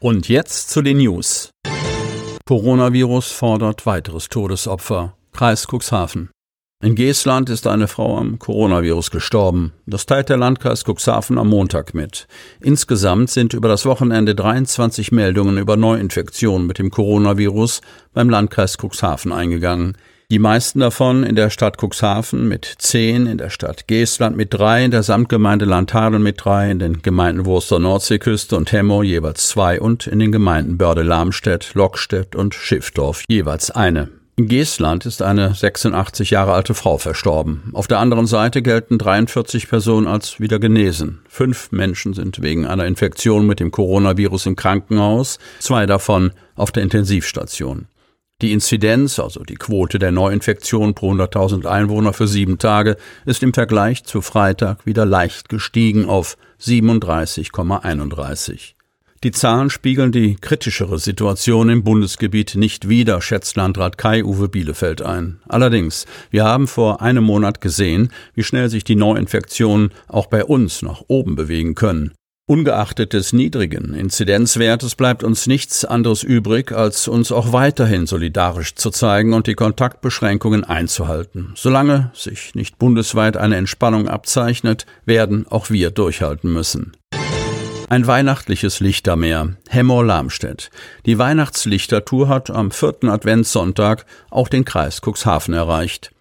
Und 0.00 0.28
jetzt 0.28 0.70
zu 0.70 0.80
den 0.80 0.98
News. 0.98 1.50
Coronavirus 2.46 3.32
fordert 3.32 3.84
weiteres 3.84 4.28
Todesopfer. 4.28 5.16
Kreis 5.32 5.66
Cuxhaven. 5.66 6.30
In 6.80 6.94
Geestland 6.94 7.50
ist 7.50 7.66
eine 7.66 7.88
Frau 7.88 8.16
am 8.16 8.38
Coronavirus 8.38 9.10
gestorben. 9.10 9.72
Das 9.86 10.06
teilt 10.06 10.28
der 10.28 10.36
Landkreis 10.36 10.84
Cuxhaven 10.84 11.36
am 11.36 11.48
Montag 11.48 11.94
mit. 11.94 12.28
Insgesamt 12.60 13.30
sind 13.30 13.54
über 13.54 13.66
das 13.66 13.86
Wochenende 13.86 14.36
23 14.36 15.10
Meldungen 15.10 15.58
über 15.58 15.76
Neuinfektionen 15.76 16.68
mit 16.68 16.78
dem 16.78 16.90
Coronavirus 16.90 17.80
beim 18.14 18.30
Landkreis 18.30 18.76
Cuxhaven 18.80 19.32
eingegangen. 19.32 19.96
Die 20.30 20.38
meisten 20.38 20.80
davon 20.80 21.22
in 21.22 21.36
der 21.36 21.48
Stadt 21.48 21.78
Cuxhaven 21.82 22.48
mit 22.48 22.74
zehn, 22.76 23.26
in 23.26 23.38
der 23.38 23.48
Stadt 23.48 23.88
Geestland 23.88 24.36
mit 24.36 24.52
drei, 24.52 24.84
in 24.84 24.90
der 24.90 25.02
Samtgemeinde 25.02 25.64
Landhadeln 25.64 26.22
mit 26.22 26.44
drei, 26.44 26.70
in 26.70 26.78
den 26.78 27.00
Gemeinden 27.00 27.46
Wurster 27.46 27.78
Nordseeküste 27.78 28.54
und 28.54 28.70
Hemmo 28.70 29.02
jeweils 29.02 29.48
zwei 29.48 29.80
und 29.80 30.06
in 30.06 30.18
den 30.18 30.30
Gemeinden 30.30 30.76
Börde-Lamstedt, 30.76 31.72
Lockstedt 31.72 32.36
und 32.36 32.54
Schiffdorf 32.54 33.24
jeweils 33.26 33.70
eine. 33.70 34.10
In 34.36 34.48
Geestland 34.48 35.06
ist 35.06 35.22
eine 35.22 35.54
86 35.54 36.28
Jahre 36.28 36.52
alte 36.52 36.74
Frau 36.74 36.98
verstorben. 36.98 37.70
Auf 37.72 37.86
der 37.86 37.98
anderen 37.98 38.26
Seite 38.26 38.60
gelten 38.60 38.98
43 38.98 39.70
Personen 39.70 40.06
als 40.06 40.40
wieder 40.40 40.58
genesen. 40.58 41.20
Fünf 41.26 41.72
Menschen 41.72 42.12
sind 42.12 42.42
wegen 42.42 42.66
einer 42.66 42.84
Infektion 42.84 43.46
mit 43.46 43.60
dem 43.60 43.70
Coronavirus 43.70 44.44
im 44.44 44.56
Krankenhaus, 44.56 45.38
zwei 45.58 45.86
davon 45.86 46.32
auf 46.54 46.70
der 46.70 46.82
Intensivstation. 46.82 47.86
Die 48.40 48.52
Inzidenz, 48.52 49.18
also 49.18 49.42
die 49.42 49.56
Quote 49.56 49.98
der 49.98 50.12
Neuinfektion 50.12 50.94
pro 50.94 51.12
100.000 51.12 51.66
Einwohner 51.66 52.12
für 52.12 52.28
sieben 52.28 52.58
Tage, 52.58 52.96
ist 53.26 53.42
im 53.42 53.52
Vergleich 53.52 54.04
zu 54.04 54.22
Freitag 54.22 54.86
wieder 54.86 55.04
leicht 55.04 55.48
gestiegen 55.48 56.04
auf 56.04 56.36
37,31. 56.60 58.74
Die 59.24 59.32
Zahlen 59.32 59.70
spiegeln 59.70 60.12
die 60.12 60.36
kritischere 60.36 61.00
Situation 61.00 61.68
im 61.68 61.82
Bundesgebiet 61.82 62.54
nicht 62.54 62.88
wider, 62.88 63.20
schätzt 63.20 63.56
Landrat 63.56 63.98
Kai-Uwe 63.98 64.48
Bielefeld 64.48 65.02
ein. 65.02 65.40
Allerdings, 65.48 66.06
wir 66.30 66.44
haben 66.44 66.68
vor 66.68 67.02
einem 67.02 67.24
Monat 67.24 67.60
gesehen, 67.60 68.12
wie 68.34 68.44
schnell 68.44 68.68
sich 68.68 68.84
die 68.84 68.94
Neuinfektionen 68.94 69.90
auch 70.06 70.26
bei 70.26 70.44
uns 70.44 70.82
nach 70.82 71.02
oben 71.08 71.34
bewegen 71.34 71.74
können. 71.74 72.12
Ungeachtet 72.48 73.12
des 73.12 73.34
niedrigen 73.34 73.92
Inzidenzwertes 73.92 74.94
bleibt 74.94 75.22
uns 75.22 75.46
nichts 75.46 75.84
anderes 75.84 76.22
übrig, 76.22 76.72
als 76.72 77.06
uns 77.06 77.30
auch 77.30 77.52
weiterhin 77.52 78.06
solidarisch 78.06 78.74
zu 78.74 78.88
zeigen 78.88 79.34
und 79.34 79.46
die 79.46 79.54
Kontaktbeschränkungen 79.54 80.64
einzuhalten. 80.64 81.52
Solange 81.56 82.10
sich 82.14 82.54
nicht 82.54 82.78
bundesweit 82.78 83.36
eine 83.36 83.56
Entspannung 83.56 84.08
abzeichnet, 84.08 84.86
werden 85.04 85.46
auch 85.50 85.68
wir 85.68 85.90
durchhalten 85.90 86.50
müssen. 86.50 86.92
Ein 87.90 88.06
weihnachtliches 88.06 88.80
Lichtermeer, 88.80 89.56
Hemmer-Lamstedt. 89.68 90.70
Die 91.04 91.18
Weihnachtslichtertour 91.18 92.28
hat 92.28 92.48
am 92.48 92.70
vierten 92.70 93.10
Adventssonntag 93.10 94.06
auch 94.30 94.48
den 94.48 94.64
Kreis 94.64 95.02
Cuxhaven 95.02 95.52
erreicht. 95.52 96.12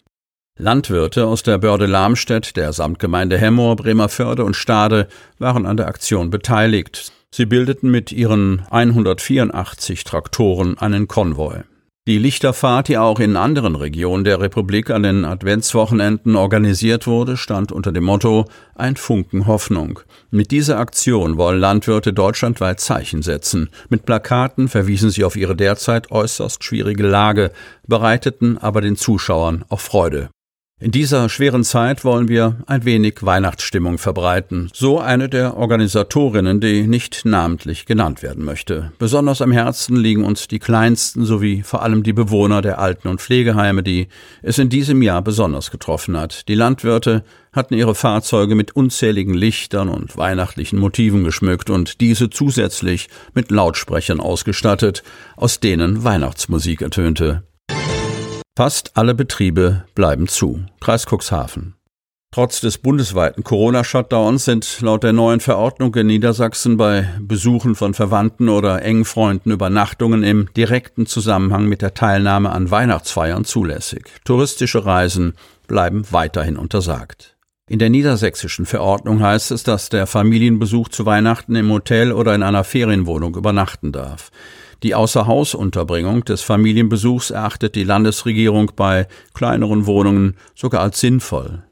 Landwirte 0.59 1.25
aus 1.27 1.43
der 1.43 1.59
Börde 1.59 1.85
Lamstedt, 1.85 2.55
der 2.55 2.73
Samtgemeinde 2.73 3.37
Hemmoor, 3.37 3.75
Bremerförde 3.75 4.43
und 4.43 4.55
Stade 4.55 5.07
waren 5.37 5.65
an 5.65 5.77
der 5.77 5.87
Aktion 5.87 6.31
beteiligt. 6.31 7.11
Sie 7.29 7.45
bildeten 7.45 7.91
mit 7.91 8.11
ihren 8.11 8.63
184 8.71 10.03
Traktoren 10.03 10.77
einen 10.77 11.07
Konvoi. 11.07 11.61
Die 12.07 12.19
Lichterfahrt, 12.19 12.87
die 12.87 12.97
auch 12.97 13.19
in 13.19 13.35
anderen 13.35 13.75
Regionen 13.75 14.23
der 14.23 14.39
Republik 14.39 14.89
an 14.89 15.03
den 15.03 15.25
Adventswochenenden 15.25 16.37
organisiert 16.37 17.05
wurde, 17.05 17.35
stand 17.35 17.73
unter 17.73 17.91
dem 17.91 18.05
Motto 18.05 18.45
Ein 18.75 18.95
Funken 18.95 19.45
Hoffnung. 19.45 19.99
Mit 20.31 20.51
dieser 20.51 20.79
Aktion 20.79 21.37
wollen 21.37 21.59
Landwirte 21.59 22.13
deutschlandweit 22.13 22.79
Zeichen 22.79 23.23
setzen. 23.23 23.69
Mit 23.89 24.05
Plakaten 24.05 24.69
verwiesen 24.69 25.09
sie 25.09 25.25
auf 25.25 25.35
ihre 25.35 25.57
derzeit 25.57 26.09
äußerst 26.09 26.63
schwierige 26.63 27.05
Lage, 27.05 27.51
bereiteten 27.87 28.57
aber 28.57 28.79
den 28.79 28.95
Zuschauern 28.95 29.65
auch 29.67 29.81
Freude. 29.81 30.29
In 30.79 30.91
dieser 30.91 31.27
schweren 31.27 31.63
Zeit 31.63 32.05
wollen 32.05 32.27
wir 32.27 32.57
ein 32.67 32.85
wenig 32.85 33.23
Weihnachtsstimmung 33.23 33.97
verbreiten, 33.97 34.69
so 34.75 34.99
eine 34.99 35.27
der 35.27 35.57
Organisatorinnen, 35.57 36.61
die 36.61 36.85
nicht 36.85 37.25
namentlich 37.25 37.87
genannt 37.87 38.21
werden 38.21 38.45
möchte. 38.45 38.91
Besonders 38.99 39.41
am 39.41 39.51
Herzen 39.51 39.95
liegen 39.95 40.23
uns 40.23 40.47
die 40.47 40.59
Kleinsten 40.59 41.25
sowie 41.25 41.63
vor 41.63 41.81
allem 41.81 42.03
die 42.03 42.13
Bewohner 42.13 42.61
der 42.61 42.77
Alten- 42.77 43.07
und 43.07 43.21
Pflegeheime, 43.21 43.81
die 43.81 44.07
es 44.43 44.59
in 44.59 44.69
diesem 44.69 45.01
Jahr 45.01 45.23
besonders 45.23 45.71
getroffen 45.71 46.15
hat. 46.15 46.47
Die 46.47 46.53
Landwirte 46.53 47.23
hatten 47.51 47.73
ihre 47.73 47.95
Fahrzeuge 47.95 48.53
mit 48.53 48.75
unzähligen 48.75 49.33
Lichtern 49.33 49.89
und 49.89 50.15
weihnachtlichen 50.15 50.77
Motiven 50.77 51.23
geschmückt 51.23 51.71
und 51.71 52.01
diese 52.01 52.29
zusätzlich 52.29 53.09
mit 53.33 53.49
Lautsprechern 53.49 54.19
ausgestattet, 54.19 55.01
aus 55.37 55.59
denen 55.59 56.03
Weihnachtsmusik 56.03 56.83
ertönte. 56.83 57.41
Fast 58.57 58.97
alle 58.97 59.13
Betriebe 59.13 59.85
bleiben 59.93 60.27
zu. 60.27 60.65
Kreis 60.81 61.05
Cuxhaven. 61.05 61.75
Trotz 62.31 62.59
des 62.59 62.79
bundesweiten 62.79 63.43
Corona-Shutdowns 63.43 64.45
sind 64.45 64.81
laut 64.81 65.03
der 65.03 65.13
neuen 65.13 65.41
Verordnung 65.41 65.93
in 65.93 66.07
Niedersachsen 66.07 66.75
bei 66.75 67.07
Besuchen 67.19 67.75
von 67.75 67.93
Verwandten 67.93 68.49
oder 68.49 68.81
engen 68.81 69.05
Freunden 69.05 69.51
Übernachtungen 69.51 70.23
im 70.23 70.51
direkten 70.57 71.05
Zusammenhang 71.05 71.67
mit 71.67 71.83
der 71.83 71.93
Teilnahme 71.93 72.49
an 72.49 72.71
Weihnachtsfeiern 72.71 73.45
zulässig. 73.45 74.07
Touristische 74.25 74.83
Reisen 74.87 75.35
bleiben 75.67 76.07
weiterhin 76.09 76.57
untersagt. 76.57 77.37
In 77.69 77.77
der 77.77 77.91
niedersächsischen 77.91 78.65
Verordnung 78.65 79.21
heißt 79.21 79.51
es, 79.51 79.61
dass 79.61 79.89
der 79.89 80.07
Familienbesuch 80.07 80.89
zu 80.89 81.05
Weihnachten 81.05 81.55
im 81.55 81.69
Hotel 81.69 82.11
oder 82.11 82.33
in 82.33 82.41
einer 82.41 82.63
Ferienwohnung 82.63 83.35
übernachten 83.35 83.91
darf. 83.91 84.31
Die 84.83 84.93
Außerhausunterbringung 84.93 86.23
des 86.25 86.41
Familienbesuchs 86.41 87.31
erachtet 87.31 87.75
die 87.75 87.83
Landesregierung 87.83 88.71
bei 88.75 89.07
kleineren 89.33 89.85
Wohnungen 89.87 90.35
sogar 90.55 90.81
als 90.81 90.99
sinnvoll. 90.99 91.63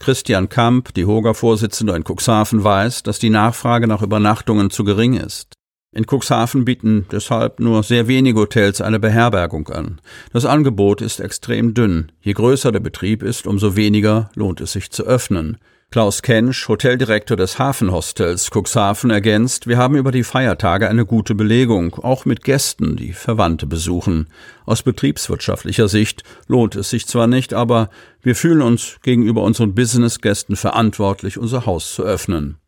Christian 0.00 0.48
Kamp, 0.48 0.94
die 0.94 1.04
Hoger-Vorsitzende 1.04 1.94
in 1.94 2.04
Cuxhaven, 2.04 2.64
weiß, 2.64 3.02
dass 3.02 3.18
die 3.18 3.30
Nachfrage 3.30 3.86
nach 3.86 4.02
Übernachtungen 4.02 4.70
zu 4.70 4.82
gering 4.82 5.14
ist. 5.14 5.52
In 5.92 6.06
Cuxhaven 6.06 6.64
bieten 6.64 7.06
deshalb 7.10 7.60
nur 7.60 7.82
sehr 7.82 8.08
wenige 8.08 8.40
Hotels 8.40 8.80
eine 8.80 9.00
Beherbergung 9.00 9.68
an. 9.68 10.00
Das 10.32 10.46
Angebot 10.46 11.02
ist 11.02 11.20
extrem 11.20 11.74
dünn. 11.74 12.12
Je 12.20 12.32
größer 12.32 12.72
der 12.72 12.80
Betrieb 12.80 13.22
ist, 13.22 13.46
umso 13.46 13.76
weniger 13.76 14.30
lohnt 14.34 14.60
es 14.60 14.72
sich 14.72 14.90
zu 14.90 15.04
öffnen. 15.04 15.58
Klaus 15.92 16.22
Kensch, 16.22 16.68
Hoteldirektor 16.68 17.36
des 17.36 17.58
Hafenhostels 17.58 18.50
Cuxhaven, 18.54 19.10
ergänzt, 19.10 19.66
wir 19.66 19.76
haben 19.76 19.96
über 19.96 20.12
die 20.12 20.22
Feiertage 20.22 20.88
eine 20.88 21.04
gute 21.04 21.34
Belegung, 21.34 21.96
auch 21.96 22.24
mit 22.24 22.44
Gästen, 22.44 22.94
die 22.94 23.12
Verwandte 23.12 23.66
besuchen. 23.66 24.28
Aus 24.66 24.84
betriebswirtschaftlicher 24.84 25.88
Sicht 25.88 26.22
lohnt 26.46 26.76
es 26.76 26.90
sich 26.90 27.08
zwar 27.08 27.26
nicht, 27.26 27.54
aber 27.54 27.90
wir 28.22 28.36
fühlen 28.36 28.62
uns 28.62 28.98
gegenüber 29.02 29.42
unseren 29.42 29.74
Businessgästen 29.74 30.54
verantwortlich, 30.54 31.38
unser 31.38 31.66
Haus 31.66 31.92
zu 31.92 32.04
öffnen. 32.04 32.59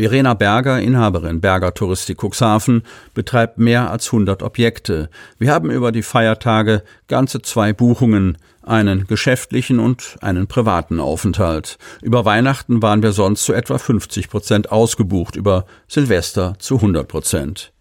Verena 0.00 0.32
Berger, 0.32 0.80
Inhaberin 0.80 1.42
Berger 1.42 1.74
Touristik 1.74 2.22
Cuxhaven, 2.22 2.84
betreibt 3.12 3.58
mehr 3.58 3.90
als 3.90 4.06
100 4.06 4.42
Objekte. 4.42 5.10
Wir 5.38 5.52
haben 5.52 5.70
über 5.70 5.92
die 5.92 6.02
Feiertage 6.02 6.82
ganze 7.06 7.42
zwei 7.42 7.74
Buchungen, 7.74 8.38
einen 8.62 9.06
geschäftlichen 9.06 9.78
und 9.78 10.16
einen 10.22 10.46
privaten 10.46 11.00
Aufenthalt. 11.00 11.76
Über 12.00 12.24
Weihnachten 12.24 12.80
waren 12.80 13.02
wir 13.02 13.12
sonst 13.12 13.44
zu 13.44 13.52
etwa 13.52 13.76
50 13.76 14.30
Prozent 14.30 14.72
ausgebucht, 14.72 15.36
über 15.36 15.66
Silvester 15.86 16.54
zu 16.58 16.76
100 16.76 17.06
Prozent. 17.06 17.74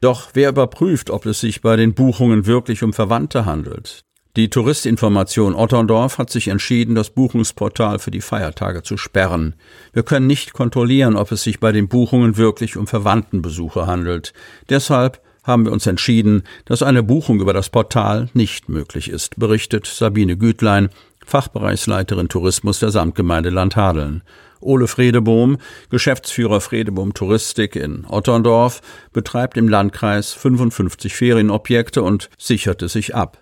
Doch 0.00 0.30
wer 0.34 0.48
überprüft, 0.48 1.08
ob 1.08 1.24
es 1.24 1.38
sich 1.38 1.60
bei 1.60 1.76
den 1.76 1.94
Buchungen 1.94 2.46
wirklich 2.46 2.82
um 2.82 2.92
Verwandte 2.92 3.44
handelt? 3.44 4.04
Die 4.36 4.48
Touristinformation 4.48 5.56
Otterndorf 5.56 6.18
hat 6.18 6.30
sich 6.30 6.46
entschieden, 6.48 6.94
das 6.94 7.10
Buchungsportal 7.10 7.98
für 7.98 8.12
die 8.12 8.20
Feiertage 8.20 8.84
zu 8.84 8.96
sperren. 8.96 9.56
Wir 9.92 10.04
können 10.04 10.28
nicht 10.28 10.52
kontrollieren, 10.52 11.16
ob 11.16 11.32
es 11.32 11.42
sich 11.42 11.58
bei 11.58 11.72
den 11.72 11.88
Buchungen 11.88 12.36
wirklich 12.36 12.76
um 12.76 12.86
Verwandtenbesuche 12.86 13.88
handelt. 13.88 14.32
Deshalb 14.68 15.20
haben 15.42 15.64
wir 15.64 15.72
uns 15.72 15.88
entschieden, 15.88 16.44
dass 16.64 16.84
eine 16.84 17.02
Buchung 17.02 17.40
über 17.40 17.52
das 17.52 17.70
Portal 17.70 18.28
nicht 18.32 18.68
möglich 18.68 19.10
ist, 19.10 19.36
berichtet 19.36 19.86
Sabine 19.86 20.36
Gütlein, 20.36 20.90
Fachbereichsleiterin 21.26 22.28
Tourismus 22.28 22.78
der 22.78 22.90
Samtgemeinde 22.90 23.50
Landhadeln. 23.50 24.22
Ole 24.60 24.86
Fredebohm, 24.86 25.58
Geschäftsführer 25.88 26.60
Fredebohm 26.60 27.14
Touristik 27.14 27.74
in 27.74 28.04
Otterndorf, 28.06 28.80
betreibt 29.12 29.56
im 29.56 29.68
Landkreis 29.68 30.32
55 30.34 31.14
Ferienobjekte 31.14 32.02
und 32.02 32.30
sicherte 32.38 32.88
sich 32.88 33.14
ab. 33.16 33.38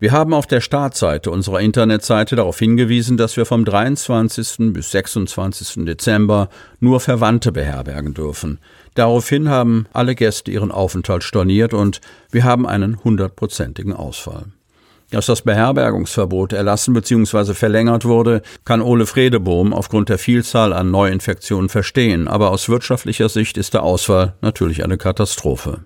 Wir 0.00 0.12
haben 0.12 0.32
auf 0.32 0.46
der 0.46 0.62
Startseite 0.62 1.30
unserer 1.30 1.60
Internetseite 1.60 2.34
darauf 2.34 2.58
hingewiesen, 2.58 3.18
dass 3.18 3.36
wir 3.36 3.44
vom 3.44 3.66
23. 3.66 4.72
bis 4.72 4.92
26. 4.92 5.84
Dezember 5.84 6.48
nur 6.78 7.00
Verwandte 7.00 7.52
beherbergen 7.52 8.14
dürfen. 8.14 8.60
Daraufhin 8.94 9.50
haben 9.50 9.84
alle 9.92 10.14
Gäste 10.14 10.50
ihren 10.50 10.72
Aufenthalt 10.72 11.22
storniert 11.22 11.74
und 11.74 12.00
wir 12.30 12.44
haben 12.44 12.66
einen 12.66 13.04
hundertprozentigen 13.04 13.92
Ausfall. 13.92 14.46
Dass 15.10 15.26
das 15.26 15.42
Beherbergungsverbot 15.42 16.54
erlassen 16.54 16.94
bzw. 16.94 17.52
verlängert 17.52 18.06
wurde, 18.06 18.40
kann 18.64 18.80
Ole 18.80 19.04
Fredebohm 19.04 19.74
aufgrund 19.74 20.08
der 20.08 20.16
Vielzahl 20.16 20.72
an 20.72 20.90
Neuinfektionen 20.90 21.68
verstehen, 21.68 22.26
aber 22.26 22.52
aus 22.52 22.70
wirtschaftlicher 22.70 23.28
Sicht 23.28 23.58
ist 23.58 23.74
der 23.74 23.82
Ausfall 23.82 24.32
natürlich 24.40 24.82
eine 24.82 24.96
Katastrophe. 24.96 25.84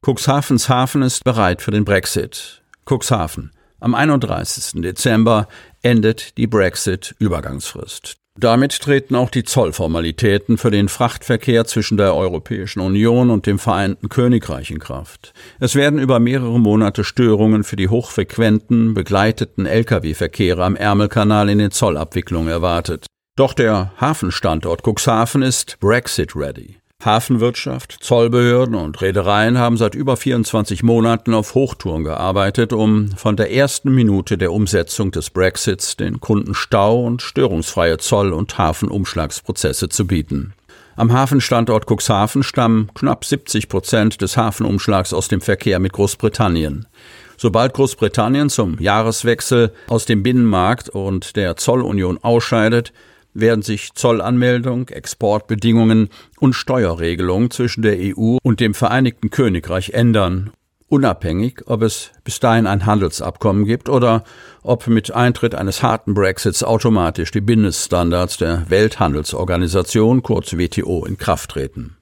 Cuxhavens 0.00 0.68
Hafen 0.68 1.02
ist 1.02 1.24
bereit 1.24 1.60
für 1.60 1.72
den 1.72 1.84
Brexit. 1.84 2.62
Cuxhaven. 2.88 3.50
Am 3.80 3.94
31. 3.94 4.80
Dezember 4.80 5.48
endet 5.82 6.38
die 6.38 6.46
Brexit-Übergangsfrist. 6.46 8.16
Damit 8.38 8.78
treten 8.80 9.16
auch 9.16 9.30
die 9.30 9.42
Zollformalitäten 9.42 10.56
für 10.56 10.70
den 10.70 10.88
Frachtverkehr 10.88 11.64
zwischen 11.64 11.96
der 11.96 12.14
Europäischen 12.14 12.78
Union 12.78 13.30
und 13.30 13.46
dem 13.46 13.58
Vereinten 13.58 14.08
Königreich 14.08 14.70
in 14.70 14.78
Kraft. 14.78 15.32
Es 15.58 15.74
werden 15.74 15.98
über 15.98 16.20
mehrere 16.20 16.60
Monate 16.60 17.02
Störungen 17.02 17.64
für 17.64 17.74
die 17.74 17.88
hochfrequenten, 17.88 18.94
begleiteten 18.94 19.66
Lkw-Verkehre 19.66 20.64
am 20.64 20.76
Ärmelkanal 20.76 21.48
in 21.48 21.58
den 21.58 21.72
Zollabwicklungen 21.72 22.48
erwartet. 22.48 23.06
Doch 23.36 23.52
der 23.52 23.92
Hafenstandort 24.00 24.82
Cuxhaven 24.86 25.42
ist 25.42 25.78
Brexit-ready. 25.80 26.77
Hafenwirtschaft, 27.04 27.98
Zollbehörden 28.00 28.74
und 28.74 29.00
Reedereien 29.00 29.56
haben 29.56 29.76
seit 29.76 29.94
über 29.94 30.16
24 30.16 30.82
Monaten 30.82 31.32
auf 31.32 31.54
Hochtouren 31.54 32.02
gearbeitet, 32.02 32.72
um 32.72 33.12
von 33.16 33.36
der 33.36 33.52
ersten 33.52 33.94
Minute 33.94 34.36
der 34.36 34.52
Umsetzung 34.52 35.12
des 35.12 35.30
Brexits 35.30 35.96
den 35.96 36.18
Kunden 36.18 36.56
Stau 36.56 37.04
und 37.04 37.22
störungsfreie 37.22 37.98
Zoll- 37.98 38.32
und 38.32 38.58
Hafenumschlagsprozesse 38.58 39.88
zu 39.88 40.08
bieten. 40.08 40.54
Am 40.96 41.12
Hafenstandort 41.12 41.86
Cuxhaven 41.88 42.42
stammen 42.42 42.90
knapp 42.94 43.24
70 43.24 43.68
Prozent 43.68 44.20
des 44.20 44.36
Hafenumschlags 44.36 45.12
aus 45.12 45.28
dem 45.28 45.40
Verkehr 45.40 45.78
mit 45.78 45.92
Großbritannien. 45.92 46.88
Sobald 47.36 47.74
Großbritannien 47.74 48.50
zum 48.50 48.76
Jahreswechsel 48.80 49.72
aus 49.86 50.04
dem 50.04 50.24
Binnenmarkt 50.24 50.88
und 50.88 51.36
der 51.36 51.54
Zollunion 51.56 52.18
ausscheidet, 52.20 52.92
werden 53.34 53.62
sich 53.62 53.92
Zollanmeldung, 53.94 54.88
Exportbedingungen 54.88 56.08
und 56.40 56.54
Steuerregelungen 56.54 57.50
zwischen 57.50 57.82
der 57.82 57.96
EU 57.98 58.38
und 58.42 58.60
dem 58.60 58.74
Vereinigten 58.74 59.30
Königreich 59.30 59.90
ändern, 59.90 60.50
unabhängig, 60.88 61.62
ob 61.66 61.82
es 61.82 62.10
bis 62.24 62.40
dahin 62.40 62.66
ein 62.66 62.86
Handelsabkommen 62.86 63.64
gibt 63.64 63.88
oder 63.88 64.24
ob 64.62 64.86
mit 64.86 65.14
Eintritt 65.14 65.54
eines 65.54 65.82
harten 65.82 66.14
Brexits 66.14 66.64
automatisch 66.64 67.30
die 67.30 67.40
Mindeststandards 67.40 68.38
der 68.38 68.70
Welthandelsorganisation 68.70 70.22
kurz 70.22 70.54
WTO 70.54 71.04
in 71.04 71.18
Kraft 71.18 71.50
treten. 71.50 71.97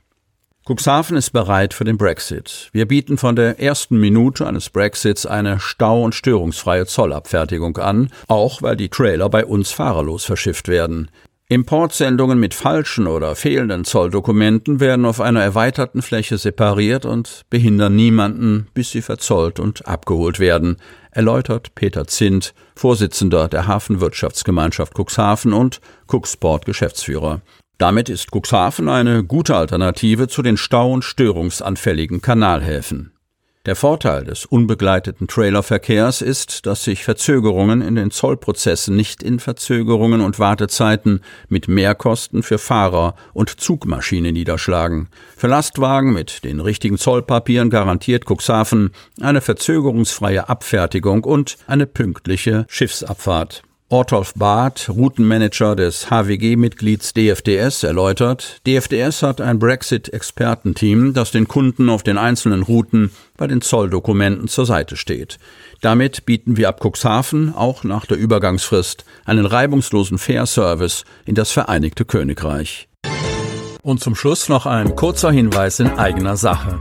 Cuxhaven 0.68 1.16
ist 1.16 1.30
bereit 1.30 1.74
für 1.74 1.84
den 1.84 1.96
Brexit. 1.96 2.70
Wir 2.72 2.88
bieten 2.88 3.18
von 3.18 3.36
der 3.36 3.60
ersten 3.60 4.00
Minute 4.00 4.44
eines 4.48 4.68
Brexits 4.68 5.24
eine 5.24 5.60
stau- 5.60 6.02
und 6.02 6.12
störungsfreie 6.12 6.86
Zollabfertigung 6.86 7.76
an, 7.76 8.10
auch 8.26 8.62
weil 8.62 8.76
die 8.76 8.88
Trailer 8.88 9.28
bei 9.28 9.46
uns 9.46 9.70
fahrerlos 9.70 10.24
verschifft 10.24 10.66
werden. 10.66 11.08
Importsendungen 11.48 12.40
mit 12.40 12.52
falschen 12.52 13.06
oder 13.06 13.36
fehlenden 13.36 13.84
Zolldokumenten 13.84 14.80
werden 14.80 15.04
auf 15.04 15.20
einer 15.20 15.40
erweiterten 15.40 16.02
Fläche 16.02 16.36
separiert 16.36 17.04
und 17.04 17.42
behindern 17.48 17.94
niemanden, 17.94 18.66
bis 18.74 18.90
sie 18.90 19.02
verzollt 19.02 19.60
und 19.60 19.86
abgeholt 19.86 20.40
werden, 20.40 20.78
erläutert 21.12 21.76
Peter 21.76 22.08
Zint, 22.08 22.54
Vorsitzender 22.74 23.46
der 23.46 23.68
Hafenwirtschaftsgemeinschaft 23.68 24.94
Cuxhaven 24.98 25.52
und 25.52 25.80
Cuxport 26.08 26.64
Geschäftsführer. 26.64 27.40
Damit 27.78 28.08
ist 28.08 28.30
Cuxhaven 28.32 28.88
eine 28.88 29.22
gute 29.22 29.54
Alternative 29.54 30.28
zu 30.28 30.42
den 30.42 30.56
stau- 30.56 30.92
und 30.92 31.04
störungsanfälligen 31.04 32.22
Kanalhäfen. 32.22 33.12
Der 33.66 33.74
Vorteil 33.74 34.24
des 34.24 34.46
unbegleiteten 34.46 35.26
Trailerverkehrs 35.26 36.22
ist, 36.22 36.66
dass 36.66 36.84
sich 36.84 37.02
Verzögerungen 37.02 37.82
in 37.82 37.96
den 37.96 38.12
Zollprozessen 38.12 38.94
nicht 38.94 39.24
in 39.24 39.40
Verzögerungen 39.40 40.20
und 40.20 40.38
Wartezeiten 40.38 41.20
mit 41.48 41.66
Mehrkosten 41.66 42.44
für 42.44 42.58
Fahrer 42.58 43.16
und 43.34 43.60
Zugmaschine 43.60 44.30
niederschlagen. 44.30 45.08
Für 45.36 45.48
Lastwagen 45.48 46.12
mit 46.12 46.44
den 46.44 46.60
richtigen 46.60 46.96
Zollpapieren 46.96 47.68
garantiert 47.68 48.24
Cuxhaven 48.24 48.92
eine 49.20 49.40
verzögerungsfreie 49.40 50.48
Abfertigung 50.48 51.24
und 51.24 51.56
eine 51.66 51.86
pünktliche 51.86 52.66
Schiffsabfahrt. 52.68 53.64
Ortolf 53.88 54.34
Barth, 54.34 54.88
Routenmanager 54.88 55.76
des 55.76 56.10
HWG-Mitglieds 56.10 57.14
DFDS, 57.14 57.84
erläutert, 57.84 58.60
DFDS 58.66 59.22
hat 59.22 59.40
ein 59.40 59.60
Brexit-Expertenteam, 59.60 61.14
das 61.14 61.30
den 61.30 61.46
Kunden 61.46 61.88
auf 61.88 62.02
den 62.02 62.18
einzelnen 62.18 62.64
Routen 62.64 63.12
bei 63.36 63.46
den 63.46 63.60
Zolldokumenten 63.60 64.48
zur 64.48 64.66
Seite 64.66 64.96
steht. 64.96 65.38
Damit 65.82 66.26
bieten 66.26 66.56
wir 66.56 66.68
ab 66.68 66.80
Cuxhaven 66.84 67.54
auch 67.54 67.84
nach 67.84 68.06
der 68.06 68.16
Übergangsfrist 68.16 69.04
einen 69.24 69.46
reibungslosen 69.46 70.18
Fair-Service 70.18 71.04
in 71.24 71.36
das 71.36 71.52
Vereinigte 71.52 72.04
Königreich. 72.04 72.88
Und 73.82 74.00
zum 74.00 74.16
Schluss 74.16 74.48
noch 74.48 74.66
ein 74.66 74.96
kurzer 74.96 75.30
Hinweis 75.30 75.78
in 75.78 75.90
eigener 75.90 76.36
Sache. 76.36 76.80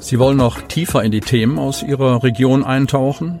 Sie 0.00 0.18
wollen 0.18 0.36
noch 0.36 0.60
tiefer 0.60 1.02
in 1.02 1.12
die 1.12 1.22
Themen 1.22 1.58
aus 1.58 1.82
Ihrer 1.82 2.22
Region 2.22 2.62
eintauchen? 2.62 3.40